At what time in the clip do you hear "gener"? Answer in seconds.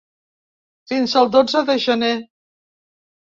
1.83-2.11